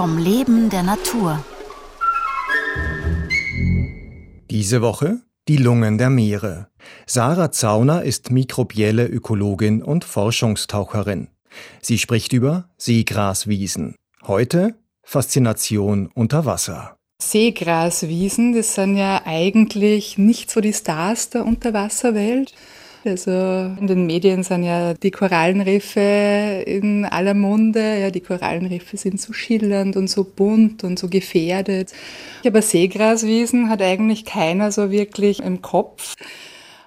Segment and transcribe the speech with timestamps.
[0.00, 1.44] vom Leben der Natur.
[4.50, 6.68] Diese Woche die Lungen der Meere.
[7.04, 11.28] Sarah Zauner ist mikrobielle Ökologin und Forschungstaucherin.
[11.82, 13.94] Sie spricht über Seegraswiesen.
[14.26, 16.96] Heute Faszination unter Wasser.
[17.20, 22.54] Seegraswiesen, das sind ja eigentlich nicht so die Stars der Unterwasserwelt.
[23.02, 27.98] Also in den Medien sind ja die Korallenriffe in aller Munde.
[27.98, 31.92] Ja, die Korallenriffe sind so schillernd und so bunt und so gefährdet.
[32.46, 36.16] Aber Seegraswiesen hat eigentlich keiner so wirklich im Kopf.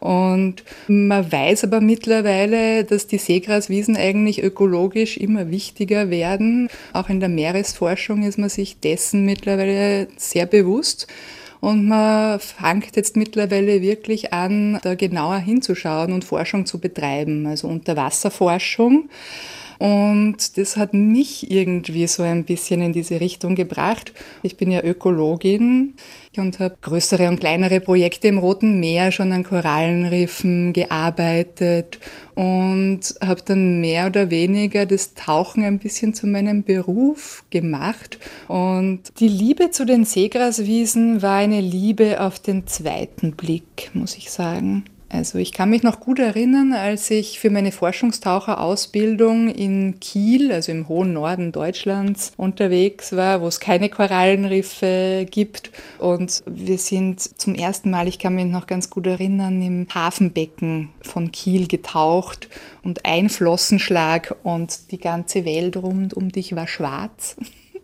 [0.00, 6.68] Und man weiß aber mittlerweile, dass die Seegraswiesen eigentlich ökologisch immer wichtiger werden.
[6.92, 11.06] Auch in der Meeresforschung ist man sich dessen mittlerweile sehr bewusst.
[11.62, 17.68] Und man fängt jetzt mittlerweile wirklich an, da genauer hinzuschauen und Forschung zu betreiben, also
[17.68, 19.08] Unterwasserforschung.
[19.78, 24.12] Und das hat mich irgendwie so ein bisschen in diese Richtung gebracht.
[24.42, 25.94] Ich bin ja Ökologin
[26.38, 31.98] und habe größere und kleinere Projekte im Roten Meer schon an Korallenriffen gearbeitet
[32.34, 38.18] und habe dann mehr oder weniger das Tauchen ein bisschen zu meinem Beruf gemacht.
[38.48, 44.30] Und die Liebe zu den Seegraswiesen war eine Liebe auf den zweiten Blick, muss ich
[44.30, 44.84] sagen.
[45.12, 50.72] Also ich kann mich noch gut erinnern, als ich für meine Forschungstaucherausbildung in Kiel, also
[50.72, 55.70] im hohen Norden Deutschlands, unterwegs war, wo es keine Korallenriffe gibt.
[55.98, 60.88] Und wir sind zum ersten Mal, ich kann mich noch ganz gut erinnern, im Hafenbecken
[61.02, 62.48] von Kiel getaucht
[62.82, 67.36] und ein Flossenschlag und die ganze Welt rund um dich war schwarz.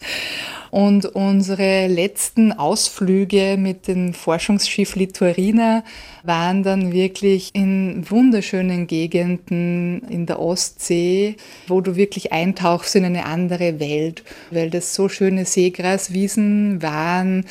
[0.70, 5.82] Und unsere letzten Ausflüge mit dem Forschungsschiff Litorina
[6.22, 13.26] waren dann wirklich in wunderschönen Gegenden in der Ostsee, wo du wirklich eintauchst in eine
[13.26, 17.46] andere Welt, weil das so schöne Seegraswiesen waren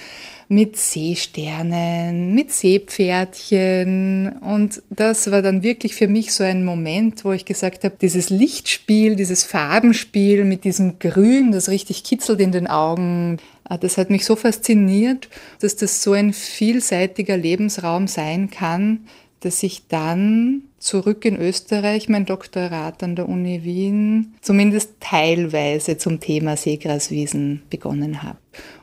[0.51, 4.39] mit Seesternen, mit Seepferdchen.
[4.41, 8.31] Und das war dann wirklich für mich so ein Moment, wo ich gesagt habe, dieses
[8.31, 14.09] Lichtspiel, dieses Farbenspiel mit diesem Grün, das richtig kitzelt in den Augen, ah, das hat
[14.09, 15.29] mich so fasziniert,
[15.61, 19.05] dass das so ein vielseitiger Lebensraum sein kann,
[19.41, 26.19] dass ich dann zurück in Österreich mein Doktorat an der Uni Wien zumindest teilweise zum
[26.19, 28.37] Thema Seegraswiesen begonnen habe.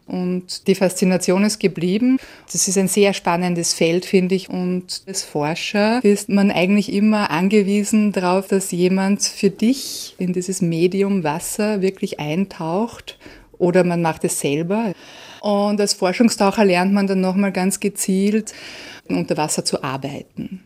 [0.06, 2.18] Und die Faszination ist geblieben.
[2.52, 4.48] Das ist ein sehr spannendes Feld, finde ich.
[4.48, 10.62] Und als Forscher ist man eigentlich immer angewiesen darauf, dass jemand für dich in dieses
[10.62, 13.18] Medium Wasser wirklich eintaucht
[13.58, 14.92] oder man macht es selber.
[15.46, 18.52] Und als Forschungstaucher lernt man dann nochmal ganz gezielt,
[19.08, 20.64] unter Wasser zu arbeiten.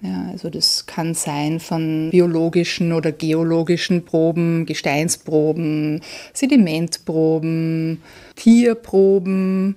[0.00, 6.02] Ja, also das kann sein von biologischen oder geologischen Proben, Gesteinsproben,
[6.34, 8.00] Sedimentproben,
[8.36, 9.74] Tierproben,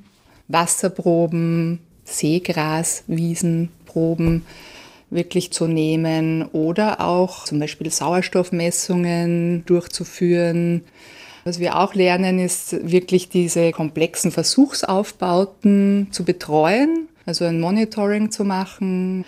[0.48, 4.46] Wasserproben, Seegras, Wiesenproben
[5.10, 10.84] wirklich zu nehmen oder auch zum Beispiel Sauerstoffmessungen durchzuführen.
[11.46, 18.44] Was wir auch lernen, ist wirklich diese komplexen Versuchsaufbauten zu betreuen, also ein Monitoring zu
[18.44, 19.26] machen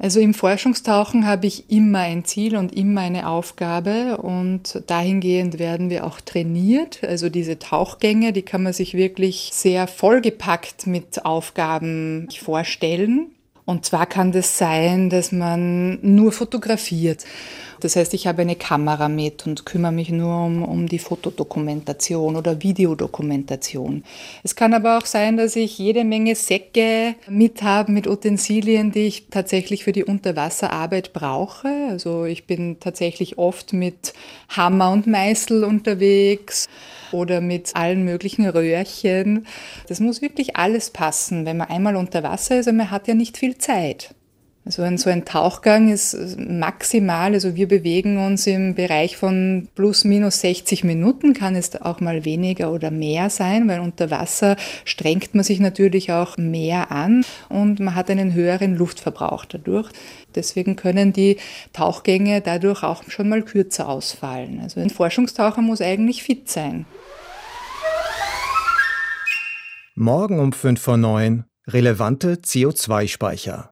[0.00, 5.90] also im Forschungstauchen habe ich immer ein Ziel und immer eine Aufgabe und dahingehend werden
[5.90, 7.00] wir auch trainiert.
[7.02, 13.32] Also diese Tauchgänge, die kann man sich wirklich sehr vollgepackt mit Aufgaben vorstellen.
[13.64, 17.24] Und zwar kann das sein, dass man nur fotografiert.
[17.80, 22.36] Das heißt, ich habe eine Kamera mit und kümmere mich nur um, um die Fotodokumentation
[22.36, 24.04] oder Videodokumentation.
[24.42, 29.06] Es kann aber auch sein, dass ich jede Menge Säcke mit habe mit Utensilien, die
[29.06, 31.68] ich tatsächlich für die Unterwasserarbeit brauche.
[31.88, 34.12] Also ich bin tatsächlich oft mit
[34.48, 36.68] Hammer und Meißel unterwegs
[37.12, 39.46] oder mit allen möglichen Röhrchen.
[39.88, 43.14] Das muss wirklich alles passen, wenn man einmal unter Wasser ist und man hat ja
[43.14, 44.14] nicht viel Zeit.
[44.68, 50.04] Also ein, so ein Tauchgang ist maximal, also wir bewegen uns im Bereich von plus
[50.04, 55.34] minus 60 Minuten, kann es auch mal weniger oder mehr sein, weil unter Wasser strengt
[55.34, 59.88] man sich natürlich auch mehr an und man hat einen höheren Luftverbrauch dadurch.
[60.34, 61.38] Deswegen können die
[61.72, 64.60] Tauchgänge dadurch auch schon mal kürzer ausfallen.
[64.62, 66.84] Also ein Forschungstaucher muss eigentlich fit sein.
[69.94, 73.70] Morgen um 5 vor 9 relevante CO2-Speicher.